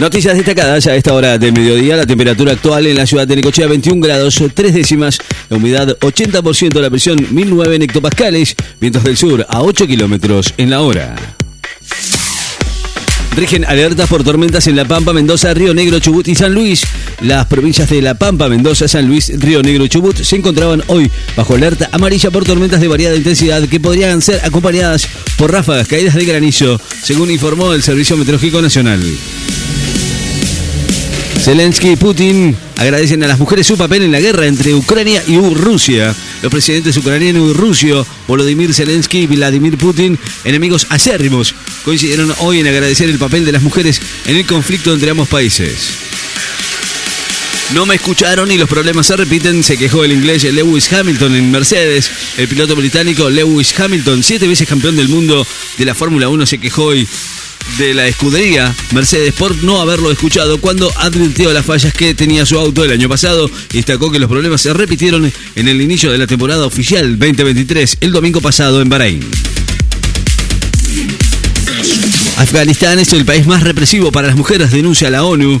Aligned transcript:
Noticias 0.00 0.36
destacadas 0.36 0.88
a 0.88 0.96
esta 0.96 1.14
hora 1.14 1.38
del 1.38 1.52
mediodía. 1.52 1.96
La 1.96 2.04
temperatura 2.04 2.52
actual 2.52 2.86
en 2.86 2.96
la 2.96 3.06
ciudad 3.06 3.28
de 3.28 3.36
Necochea 3.36 3.68
21 3.68 4.00
grados 4.00 4.42
3 4.52 4.74
décimas. 4.74 5.18
La 5.48 5.56
humedad 5.56 5.96
80%. 6.00 6.80
La 6.80 6.90
presión 6.90 7.24
1009 7.30 7.76
hectopascales. 7.76 8.56
Vientos 8.80 9.04
del 9.04 9.16
sur 9.16 9.46
a 9.48 9.62
8 9.62 9.86
kilómetros 9.86 10.52
en 10.56 10.70
la 10.70 10.80
hora. 10.80 11.14
Rigen 13.36 13.64
alertas 13.64 14.08
por 14.08 14.22
tormentas 14.22 14.66
en 14.68 14.76
La 14.76 14.84
Pampa, 14.84 15.12
Mendoza, 15.12 15.52
Río 15.54 15.74
Negro, 15.74 15.98
Chubut 15.98 16.26
y 16.28 16.34
San 16.34 16.54
Luis. 16.54 16.84
Las 17.20 17.46
provincias 17.46 17.88
de 17.88 18.02
La 18.02 18.14
Pampa, 18.14 18.48
Mendoza, 18.48 18.86
San 18.86 19.06
Luis, 19.06 19.32
Río 19.40 19.62
Negro 19.62 19.84
y 19.84 19.88
Chubut 19.88 20.16
se 20.16 20.36
encontraban 20.36 20.82
hoy 20.88 21.10
bajo 21.36 21.54
alerta 21.54 21.88
amarilla 21.92 22.30
por 22.30 22.44
tormentas 22.44 22.80
de 22.80 22.88
variada 22.88 23.16
intensidad 23.16 23.68
que 23.68 23.80
podrían 23.80 24.22
ser 24.22 24.40
acompañadas 24.44 25.08
por 25.36 25.50
ráfagas 25.52 25.88
caídas 25.88 26.14
de 26.14 26.24
granizo, 26.24 26.80
según 27.02 27.30
informó 27.30 27.72
el 27.72 27.82
Servicio 27.82 28.16
Meteorológico 28.16 28.62
Nacional. 28.62 29.00
Zelensky 31.44 31.90
y 31.90 31.96
Putin 31.96 32.56
agradecen 32.78 33.22
a 33.22 33.26
las 33.26 33.38
mujeres 33.38 33.66
su 33.66 33.76
papel 33.76 34.02
en 34.02 34.12
la 34.12 34.20
guerra 34.20 34.46
entre 34.46 34.74
Ucrania 34.74 35.22
y 35.26 35.36
Rusia. 35.36 36.16
Los 36.40 36.50
presidentes 36.50 36.96
ucraniano 36.96 37.50
y 37.50 37.52
ruso, 37.52 38.06
Volodymyr 38.26 38.72
Zelensky 38.72 39.18
y 39.18 39.26
Vladimir 39.26 39.76
Putin, 39.76 40.18
enemigos 40.44 40.86
acérrimos, 40.88 41.54
coincidieron 41.84 42.32
hoy 42.38 42.60
en 42.60 42.66
agradecer 42.66 43.10
el 43.10 43.18
papel 43.18 43.44
de 43.44 43.52
las 43.52 43.60
mujeres 43.60 44.00
en 44.24 44.36
el 44.36 44.46
conflicto 44.46 44.94
entre 44.94 45.10
ambos 45.10 45.28
países. 45.28 45.90
No 47.74 47.84
me 47.84 47.96
escucharon 47.96 48.50
y 48.50 48.56
los 48.56 48.68
problemas 48.68 49.06
se 49.06 49.14
repiten, 49.14 49.62
se 49.62 49.76
quejó 49.76 50.02
el 50.02 50.12
inglés 50.12 50.44
Lewis 50.44 50.90
Hamilton 50.90 51.36
en 51.36 51.50
Mercedes. 51.50 52.10
El 52.38 52.48
piloto 52.48 52.74
británico 52.74 53.28
Lewis 53.28 53.78
Hamilton, 53.78 54.22
siete 54.22 54.48
veces 54.48 54.66
campeón 54.66 54.96
del 54.96 55.10
mundo 55.10 55.46
de 55.76 55.84
la 55.84 55.94
Fórmula 55.94 56.30
1, 56.30 56.46
se 56.46 56.56
quejó 56.56 56.84
hoy 56.84 57.06
de 57.78 57.94
la 57.94 58.06
escudería 58.06 58.74
Mercedes 58.92 59.34
por 59.34 59.62
no 59.62 59.80
haberlo 59.80 60.10
escuchado 60.10 60.60
cuando 60.60 60.92
advirtió 60.96 61.52
las 61.52 61.64
fallas 61.64 61.92
que 61.92 62.14
tenía 62.14 62.46
su 62.46 62.58
auto 62.58 62.84
el 62.84 62.92
año 62.92 63.08
pasado 63.08 63.50
y 63.72 63.76
destacó 63.78 64.10
que 64.10 64.18
los 64.18 64.30
problemas 64.30 64.60
se 64.60 64.72
repitieron 64.72 65.32
en 65.56 65.68
el 65.68 65.80
inicio 65.80 66.12
de 66.12 66.18
la 66.18 66.26
temporada 66.26 66.66
oficial 66.66 67.18
2023 67.18 67.98
el 68.00 68.12
domingo 68.12 68.40
pasado 68.40 68.80
en 68.80 68.88
Bahrein. 68.88 69.20
Afganistán 72.36 72.98
es 72.98 73.12
el 73.12 73.24
país 73.24 73.46
más 73.46 73.62
represivo 73.62 74.10
para 74.10 74.28
las 74.28 74.36
mujeres, 74.36 74.70
denuncia 74.70 75.10
la 75.10 75.24
ONU. 75.24 75.60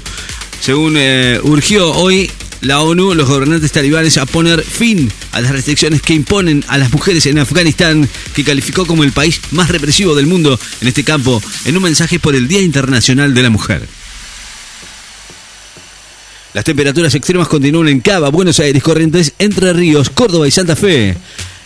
Según 0.60 0.94
eh, 0.96 1.38
urgió 1.42 1.90
hoy 1.92 2.30
la 2.64 2.80
ONU, 2.80 3.14
los 3.14 3.28
gobernantes 3.28 3.72
talibanes 3.72 4.16
a 4.16 4.26
poner 4.26 4.62
fin 4.62 5.12
a 5.32 5.40
las 5.40 5.52
restricciones 5.52 6.00
que 6.00 6.14
imponen 6.14 6.64
a 6.68 6.78
las 6.78 6.90
mujeres 6.92 7.26
en 7.26 7.38
Afganistán, 7.38 8.08
que 8.34 8.42
calificó 8.42 8.86
como 8.86 9.04
el 9.04 9.12
país 9.12 9.40
más 9.50 9.68
represivo 9.68 10.14
del 10.14 10.26
mundo 10.26 10.58
en 10.80 10.88
este 10.88 11.04
campo, 11.04 11.42
en 11.66 11.76
un 11.76 11.82
mensaje 11.82 12.18
por 12.18 12.34
el 12.34 12.48
Día 12.48 12.62
Internacional 12.62 13.34
de 13.34 13.42
la 13.42 13.50
Mujer. 13.50 13.86
Las 16.54 16.64
temperaturas 16.64 17.14
extremas 17.14 17.48
continúan 17.48 17.88
en 17.88 18.00
Cava, 18.00 18.30
Buenos 18.30 18.60
Aires, 18.60 18.82
Corrientes, 18.82 19.34
Entre 19.38 19.72
Ríos, 19.72 20.08
Córdoba 20.08 20.46
y 20.48 20.50
Santa 20.50 20.76
Fe. 20.76 21.16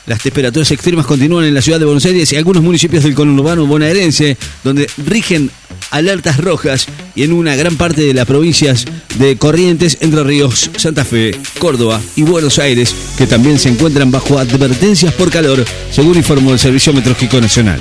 Las 0.08 0.20
temperaturas 0.20 0.70
extremas 0.70 1.04
continúan 1.04 1.44
en 1.44 1.52
la 1.52 1.60
ciudad 1.60 1.78
de 1.78 1.84
Buenos 1.84 2.06
Aires 2.06 2.32
y 2.32 2.36
algunos 2.36 2.62
municipios 2.62 3.04
del 3.04 3.14
conurbano 3.14 3.66
bonaerense, 3.66 4.38
donde 4.64 4.88
rigen 4.96 5.50
alertas 5.90 6.38
rojas 6.38 6.86
y 7.14 7.24
en 7.24 7.32
una 7.34 7.54
gran 7.56 7.76
parte 7.76 8.00
de 8.00 8.14
las 8.14 8.24
provincias 8.24 8.86
de 9.18 9.36
Corrientes, 9.36 9.98
Entre 10.00 10.24
Ríos, 10.24 10.70
Santa 10.78 11.04
Fe, 11.04 11.38
Córdoba 11.58 12.00
y 12.16 12.22
Buenos 12.22 12.58
Aires, 12.58 12.94
que 13.18 13.26
también 13.26 13.58
se 13.58 13.68
encuentran 13.68 14.10
bajo 14.10 14.38
advertencias 14.38 15.12
por 15.12 15.30
calor, 15.30 15.62
según 15.90 16.16
informó 16.16 16.54
el 16.54 16.58
Servicio 16.58 16.94
Meteorológico 16.94 17.38
Nacional. 17.42 17.80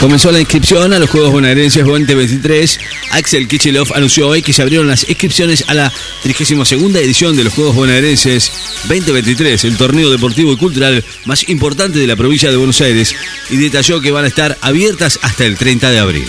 Comenzó 0.00 0.30
la 0.30 0.40
inscripción 0.40 0.92
a 0.92 0.98
los 0.98 1.08
Juegos 1.08 1.32
Bonaerenses 1.32 1.84
2023. 1.84 2.80
Axel 3.12 3.48
Kichilov 3.48 3.92
anunció 3.94 4.28
hoy 4.28 4.42
que 4.42 4.52
se 4.52 4.60
abrieron 4.60 4.86
las 4.86 5.08
inscripciones 5.08 5.64
a 5.68 5.74
la 5.74 5.92
32 6.22 6.72
edición 6.96 7.34
de 7.34 7.44
los 7.44 7.54
Juegos 7.54 7.74
Bonaerenses 7.74 8.52
2023, 8.88 9.64
el 9.64 9.76
torneo 9.76 10.10
deportivo 10.10 10.52
y 10.52 10.56
cultural 10.56 11.02
más 11.24 11.48
importante 11.48 11.98
de 11.98 12.06
la 12.06 12.14
provincia 12.14 12.50
de 12.50 12.56
Buenos 12.56 12.80
Aires, 12.82 13.14
y 13.48 13.56
detalló 13.56 14.00
que 14.00 14.10
van 14.10 14.24
a 14.24 14.28
estar 14.28 14.58
abiertas 14.60 15.18
hasta 15.22 15.46
el 15.46 15.56
30 15.56 15.90
de 15.90 15.98
abril. 15.98 16.28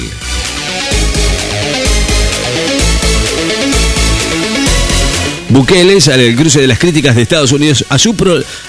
Bukele 5.50 6.00
sale 6.01 6.27
el 6.29 6.35
cruce 6.35 6.61
de 6.61 6.67
las 6.67 6.79
críticas 6.79 7.16
de 7.16 7.23
Estados 7.23 7.51
Unidos 7.51 7.85
a 7.89 7.97
su 7.97 8.16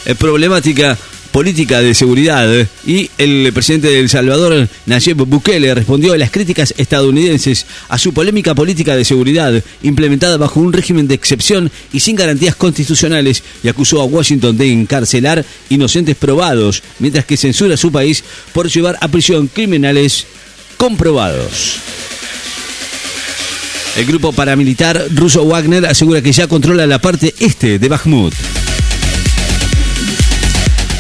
eh, 0.05 0.15
problemática 0.15 0.99
política 1.33 1.81
de 1.81 1.95
seguridad 1.95 2.49
y 2.87 3.11
el 3.19 3.53
presidente 3.53 3.89
de 3.89 4.01
El 4.01 4.09
Salvador, 4.09 4.69
Nayib 4.87 5.25
Bukele, 5.25 5.75
respondió 5.75 6.13
a 6.13 6.19
las 6.19 6.31
críticas 6.31 6.75
estadounidenses 6.77 7.67
a 7.89 7.99
su 7.99 8.13
polémica 8.13 8.55
política 8.55 8.97
de 8.97 9.05
seguridad 9.05 9.63
implementada 9.83 10.37
bajo 10.37 10.61
un 10.61 10.73
régimen 10.73 11.09
de 11.09 11.15
excepción 11.15 11.71
y 11.93 12.01
sin 12.01 12.17
garantías 12.17 12.57
constitucionales 12.57 13.43
y 13.63 13.69
acusó 13.69 14.01
a 14.01 14.05
Washington 14.05 14.57
de 14.57 14.73
encarcelar 14.73 15.45
inocentes 15.69 16.17
probados, 16.17 16.83
mientras 16.99 17.25
que 17.25 17.37
censura 17.37 17.75
a 17.75 17.79
su 17.79 17.93
país 17.93 18.25
por 18.53 18.69
llevar 18.69 18.97
a 19.01 19.09
prisión 19.09 19.49
criminales 19.49 20.27
comprobados. 20.77 21.79
El 23.97 24.07
grupo 24.07 24.33
paramilitar 24.33 25.09
ruso 25.15 25.45
Wagner 25.45 25.85
asegura 25.87 26.23
que 26.23 26.33
ya 26.33 26.47
controla 26.47 26.87
la 26.87 27.01
parte 27.01 27.35
este 27.41 27.81
de 27.81 27.89
Bakhmut. 27.89 28.33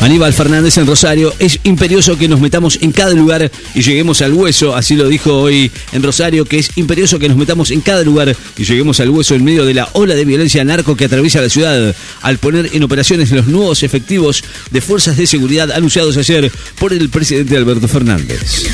Aníbal 0.01 0.33
Fernández 0.33 0.79
en 0.79 0.87
Rosario, 0.87 1.35
es 1.41 1.59
imperioso 1.65 2.17
que 2.17 2.29
nos 2.29 2.41
metamos 2.41 2.79
en 2.81 2.93
cada 2.93 3.13
lugar 3.15 3.51
y 3.75 3.83
lleguemos 3.83 4.23
al 4.23 4.33
hueso, 4.33 4.77
así 4.77 4.95
lo 4.95 5.09
dijo 5.09 5.37
hoy 5.37 5.73
en 5.93 6.03
Rosario, 6.03 6.45
que 6.45 6.59
es 6.59 6.71
imperioso 6.77 7.19
que 7.19 7.29
nos 7.29 7.37
metamos 7.37 7.73
en 7.73 7.81
cada 7.81 8.05
lugar 8.05 8.35
y 8.57 8.65
lleguemos 8.65 9.01
al 9.01 9.11
hueso 9.11 9.35
en 9.35 9.43
medio 9.43 9.65
de 9.65 9.75
la 9.75 9.89
ola 9.95 10.15
de 10.15 10.25
violencia 10.25 10.65
narco 10.65 10.97
que 10.97 11.07
atraviesa 11.07 11.41
la 11.41 11.49
ciudad, 11.49 11.95
al 12.23 12.39
poner 12.39 12.71
en 12.73 12.85
operaciones 12.85 13.33
los 13.33 13.49
nuevos 13.49 13.83
efectivos 13.83 14.45
de 14.71 14.81
fuerzas 14.81 15.17
de 15.17 15.27
seguridad 15.27 15.73
anunciados 15.73 16.17
ayer 16.17 16.51
por 16.79 16.93
el 16.93 17.09
presidente 17.09 17.57
Alberto 17.57 17.89
Fernández. 17.89 18.67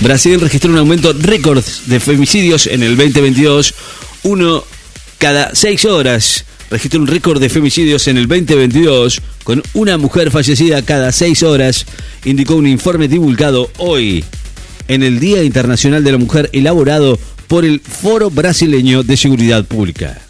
Brasil 0.00 0.40
registró 0.40 0.70
un 0.70 0.78
aumento 0.78 1.12
récord 1.12 1.64
de 1.86 1.98
femicidios 1.98 2.66
en 2.66 2.82
el 2.82 2.96
2022, 2.96 3.74
uno 4.24 4.64
cada 5.18 5.54
seis 5.54 5.84
horas 5.84 6.44
registró 6.70 7.00
un 7.00 7.06
récord 7.06 7.40
de 7.40 7.48
femicidios 7.48 8.06
en 8.08 8.18
el 8.18 8.28
2022 8.28 9.20
con 9.42 9.62
una 9.74 9.98
mujer 9.98 10.30
fallecida 10.30 10.82
cada 10.82 11.12
seis 11.12 11.42
horas, 11.42 11.86
indicó 12.24 12.54
un 12.54 12.66
informe 12.66 13.08
divulgado 13.08 13.70
hoy 13.78 14.24
en 14.86 15.02
el 15.02 15.18
Día 15.18 15.42
Internacional 15.42 16.04
de 16.04 16.12
la 16.12 16.18
Mujer 16.18 16.50
elaborado 16.52 17.18
por 17.46 17.64
el 17.64 17.80
Foro 17.80 18.30
Brasileño 18.30 19.02
de 19.02 19.16
Seguridad 19.16 19.64
Pública. 19.64 20.20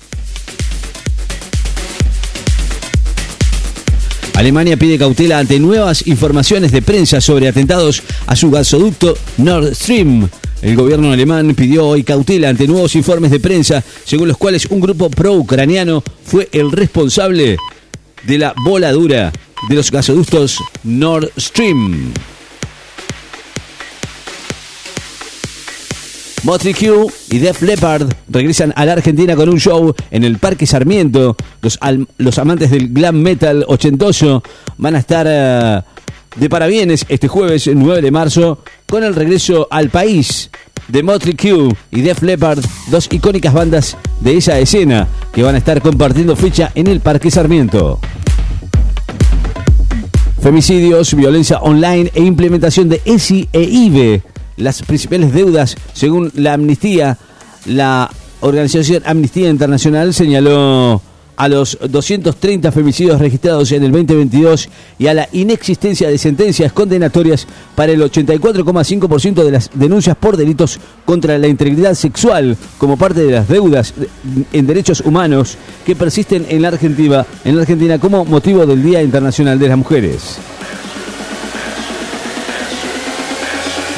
Alemania 4.35 4.77
pide 4.77 4.99
cautela 4.99 5.41
ante 5.41 5.59
nuevas 5.59 6.07
informaciones 6.07 6.71
de 6.71 6.81
prensa 6.81 7.21
sobre 7.21 7.49
atentados 7.49 8.03
a 8.27 8.37
su 8.37 8.53
gasoducto 8.53 9.19
Nord 9.37 9.75
Stream. 9.75 10.29
El 10.61 10.75
gobierno 10.75 11.13
alemán 11.13 11.55
pidió 11.55 11.87
hoy 11.87 12.03
cautela 12.03 12.49
ante 12.49 12.67
nuevos 12.67 12.97
informes 12.97 13.31
de 13.31 13.39
prensa, 13.39 13.83
según 14.05 14.27
los 14.27 14.37
cuales 14.37 14.67
un 14.67 14.81
grupo 14.81 15.09
pro-ucraniano 15.09 16.03
fue 16.25 16.49
el 16.53 16.73
responsable 16.73 17.57
de 18.25 18.39
la 18.39 18.55
voladura 18.65 19.33
de 19.69 19.75
los 19.75 19.91
gasoductos 19.93 20.59
Nord 20.83 21.31
Stream. 21.39 22.13
Motley 26.43 26.75
Crue 26.75 27.07
y 27.31 27.39
Def 27.39 27.63
Leppard 27.63 28.09
regresan 28.29 28.73
a 28.75 28.85
la 28.85 28.93
Argentina 28.93 29.37
con 29.37 29.49
un 29.49 29.61
show 29.61 29.95
en 30.11 30.25
el 30.25 30.39
Parque 30.39 30.67
Sarmiento. 30.67 31.37
Los, 31.63 31.79
los 32.17 32.39
amantes 32.39 32.71
del 32.71 32.89
glam 32.89 33.17
metal 33.17 33.65
ochentoso 33.69 34.43
van 34.77 34.95
a 34.97 34.99
estar 34.99 35.27
eh, 35.29 35.83
de 36.39 36.49
parabienes 36.49 37.05
este 37.09 37.29
jueves 37.29 37.69
9 37.73 38.01
de 38.01 38.11
marzo 38.11 38.59
con 38.87 39.03
el 39.03 39.15
regreso 39.15 39.67
al 39.71 39.91
país 39.91 40.51
de 40.87 41.03
Motley 41.03 41.35
Crue 41.35 41.75
y 41.91 42.01
Def 42.01 42.23
Leppard, 42.23 42.65
dos 42.91 43.09
icónicas 43.11 43.53
bandas 43.53 43.97
de 44.21 44.37
esa 44.37 44.59
escena 44.59 45.09
que 45.33 45.43
van 45.43 45.55
a 45.55 45.59
estar 45.59 45.83
compartiendo 45.83 46.37
fecha 46.37 46.71
en 46.75 46.87
el 46.87 47.01
Parque 47.01 47.31
Sarmiento. 47.31 47.99
Femicidios, 50.41 51.15
violencia 51.15 51.59
online 51.59 52.11
e 52.15 52.23
implementación 52.23 52.89
de 52.89 53.03
ESI 53.05 53.49
e 53.53 53.63
IBE, 53.63 54.23
las 54.57 54.83
principales 54.83 55.33
deudas 55.33 55.77
según 55.93 56.31
la 56.35 56.55
amnistía, 56.55 57.19
la 57.67 58.11
organización 58.41 59.03
Amnistía 59.05 59.51
Internacional 59.51 60.15
señaló 60.15 61.03
a 61.39 61.49
los 61.49 61.79
230 61.89 62.73
femicidios 62.73 63.21
registrados 63.21 63.71
en 63.71 63.85
el 63.85 63.93
2022 63.93 64.69
y 64.99 65.07
a 65.07 65.15
la 65.15 65.29
inexistencia 65.33 66.09
de 66.09 66.19
sentencias 66.19 66.73
condenatorias 66.73 67.47
para 67.77 67.93
el 67.93 68.03
84,5% 68.03 69.45
de 69.45 69.53
las 69.53 69.71
denuncias 69.73 70.17
por 70.17 70.37
delitos 70.37 70.81
contra 71.05 71.39
la 71.39 71.47
integridad 71.47 71.95
sexual 71.95 72.57
como 72.77 72.97
parte 72.97 73.23
de 73.23 73.31
las 73.31 73.49
deudas 73.49 73.95
en 74.53 74.67
derechos 74.67 75.01
humanos 75.01 75.57
que 75.87 75.95
persisten 75.95 76.45
en 76.49 76.61
la 76.61 76.69
Argentina, 76.69 77.25
en 77.45 77.55
la 77.55 77.63
Argentina 77.63 78.01
como 78.01 78.25
motivo 78.25 78.67
del 78.67 78.83
Día 78.83 79.01
Internacional 79.01 79.61
de 79.61 79.69
las 79.69 79.79
Mujeres. 79.79 80.39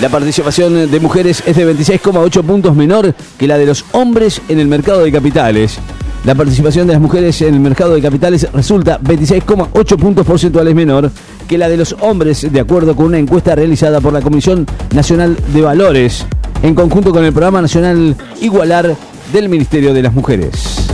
La 0.02 0.10
participación 0.10 0.90
de 0.90 1.00
mujeres 1.00 1.42
es 1.46 1.56
de 1.56 1.74
26,8 1.74 2.42
puntos 2.42 2.76
menor 2.76 3.14
que 3.38 3.46
la 3.46 3.56
de 3.56 3.66
los 3.66 3.84
hombres 3.92 4.42
en 4.48 4.60
el 4.60 4.66
mercado 4.66 5.02
de 5.02 5.12
capitales. 5.12 5.78
La 6.24 6.34
participación 6.34 6.86
de 6.86 6.92
las 6.92 7.00
mujeres 7.00 7.40
en 7.40 7.54
el 7.54 7.60
mercado 7.60 7.94
de 7.94 8.02
capitales 8.02 8.46
resulta 8.52 9.00
26,8 9.00 9.96
puntos 9.96 10.26
porcentuales 10.26 10.74
menor 10.74 11.10
que 11.48 11.56
la 11.56 11.66
de 11.66 11.78
los 11.78 11.96
hombres, 12.00 12.46
de 12.52 12.60
acuerdo 12.60 12.94
con 12.94 13.06
una 13.06 13.18
encuesta 13.18 13.54
realizada 13.54 14.02
por 14.02 14.12
la 14.12 14.20
Comisión 14.20 14.66
Nacional 14.94 15.38
de 15.54 15.62
Valores, 15.62 16.26
en 16.62 16.74
conjunto 16.74 17.10
con 17.10 17.24
el 17.24 17.32
Programa 17.32 17.62
Nacional 17.62 18.14
Igualar 18.42 18.94
del 19.32 19.48
Ministerio 19.48 19.94
de 19.94 20.02
las 20.02 20.12
Mujeres. 20.12 20.88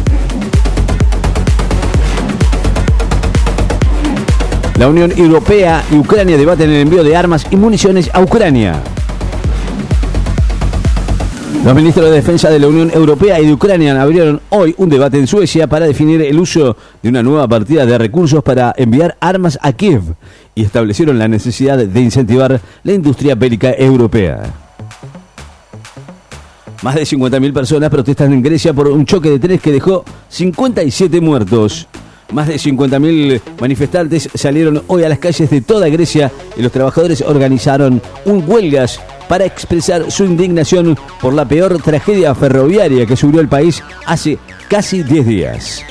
La 4.79 4.89
Unión 4.89 5.13
Europea 5.17 5.83
y 5.91 5.97
Ucrania 5.97 6.37
debaten 6.37 6.71
el 6.71 6.83
envío 6.83 7.03
de 7.03 7.17
armas 7.17 7.47
y 7.51 7.57
municiones 7.57 8.11
a 8.13 8.21
Ucrania. 8.21 8.81
Los 11.67 11.75
ministros 11.75 12.09
de 12.09 12.13
Defensa 12.13 12.49
de 12.49 12.61
la 12.61 12.69
Unión 12.69 12.93
Europea 12.95 13.41
y 13.41 13.47
de 13.47 13.53
Ucrania 13.53 14.01
abrieron 14.01 14.41
hoy 14.51 14.73
un 14.79 14.89
debate 14.89 15.19
en 15.19 15.27
Suecia 15.27 15.67
para 15.67 15.85
definir 15.85 16.23
el 16.23 16.39
uso 16.39 16.77
de 17.03 17.09
una 17.09 17.25
nueva 17.25 17.49
partida 17.49 17.85
de 17.85 17.99
recursos 17.99 18.41
para 18.45 18.73
enviar 18.77 19.17
armas 19.19 19.59
a 19.61 19.73
Kiev 19.73 20.15
y 20.55 20.63
establecieron 20.63 21.19
la 21.19 21.27
necesidad 21.27 21.77
de 21.77 22.01
incentivar 22.01 22.61
la 22.85 22.93
industria 22.93 23.35
bélica 23.35 23.75
europea. 23.77 24.45
Más 26.83 26.95
de 26.95 27.03
50.000 27.03 27.53
personas 27.53 27.91
protestan 27.91 28.33
en 28.33 28.43
Grecia 28.43 28.73
por 28.73 28.87
un 28.87 29.05
choque 29.05 29.31
de 29.31 29.41
trenes 29.41 29.61
que 29.61 29.73
dejó 29.73 30.05
57 30.29 31.21
muertos. 31.21 31.89
Más 32.33 32.47
de 32.47 32.55
50.000 32.55 33.41
manifestantes 33.61 34.29
salieron 34.35 34.85
hoy 34.87 35.03
a 35.03 35.09
las 35.09 35.19
calles 35.19 35.51
de 35.51 35.63
toda 35.63 35.89
Grecia 35.89 36.31
y 36.57 36.63
los 36.63 36.71
trabajadores 36.71 37.23
organizaron 37.23 38.01
un 38.25 38.45
huelgas 38.47 39.01
para 39.29 39.45
expresar 39.45 40.11
su 40.11 40.25
indignación 40.25 40.99
por 41.21 41.35
la 41.35 41.45
peor 41.45 41.81
tragedia 41.83 42.35
ferroviaria 42.35 43.07
que 43.07 43.17
sufrió 43.17 43.41
el 43.41 43.49
país 43.49 43.83
hace 44.07 44.39
casi 44.69 45.03
10 45.03 45.27
días. 45.27 45.85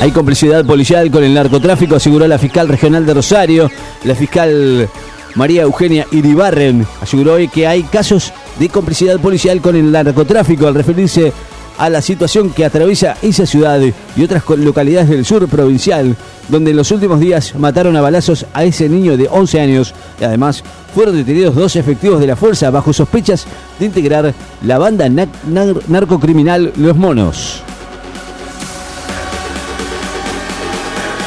Hay 0.00 0.10
complicidad 0.10 0.64
policial 0.64 1.10
con 1.10 1.24
el 1.24 1.32
narcotráfico, 1.32 1.96
aseguró 1.96 2.28
la 2.28 2.38
fiscal 2.38 2.68
regional 2.68 3.06
de 3.06 3.14
Rosario. 3.14 3.70
La 4.04 4.14
fiscal 4.14 4.88
María 5.34 5.62
Eugenia 5.62 6.06
Iribarren 6.12 6.86
aseguró 7.00 7.34
hoy 7.34 7.48
que 7.48 7.66
hay 7.66 7.82
casos 7.82 8.32
de 8.58 8.68
complicidad 8.68 9.18
policial 9.18 9.60
con 9.60 9.74
el 9.74 9.90
narcotráfico 9.90 10.66
al 10.66 10.74
referirse 10.74 11.32
a 11.78 11.90
la 11.90 12.00
situación 12.00 12.50
que 12.50 12.64
atraviesa 12.64 13.16
esa 13.22 13.46
ciudad 13.46 13.80
y 14.16 14.22
otras 14.22 14.42
localidades 14.48 15.08
del 15.08 15.24
sur 15.24 15.46
provincial, 15.48 16.16
donde 16.48 16.70
en 16.70 16.76
los 16.76 16.90
últimos 16.90 17.20
días 17.20 17.54
mataron 17.56 17.96
a 17.96 18.00
balazos 18.00 18.46
a 18.54 18.64
ese 18.64 18.88
niño 18.88 19.16
de 19.16 19.28
11 19.30 19.60
años. 19.60 19.94
Y 20.20 20.24
además 20.24 20.62
fueron 20.94 21.16
detenidos 21.16 21.54
dos 21.54 21.76
efectivos 21.76 22.20
de 22.20 22.26
la 22.26 22.36
fuerza 22.36 22.70
bajo 22.70 22.92
sospechas 22.92 23.46
de 23.78 23.86
integrar 23.86 24.34
la 24.62 24.78
banda 24.78 25.08
narcocriminal 25.88 26.72
Los 26.76 26.96
Monos. 26.96 27.62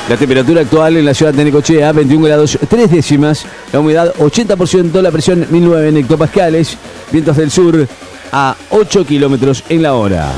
La 0.10 0.18
temperatura 0.18 0.62
actual 0.62 0.98
en 0.98 1.06
la 1.06 1.14
ciudad 1.14 1.32
de 1.36 1.46
Necochea, 1.46 1.92
21 1.92 2.26
grados 2.26 2.58
3 2.68 2.90
décimas, 2.90 3.46
la 3.72 3.80
humedad 3.80 4.12
80%, 4.16 5.04
la 5.04 5.12
presión 5.12 5.46
1009 5.52 6.00
hectopascales, 6.00 6.78
vientos 7.12 7.38
del 7.38 7.52
sur 7.52 7.88
a 8.32 8.56
8 8.70 9.06
kilómetros 9.06 9.64
en 9.70 9.82
la 9.84 9.94
hora. 9.94 10.30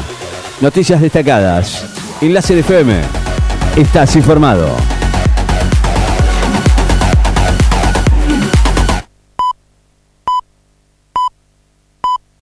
Noticias 0.62 1.02
destacadas. 1.02 1.86
Enlace 2.22 2.54
de 2.54 2.62
FM. 2.62 3.02
Estás 3.76 4.16
informado. 4.16 5.01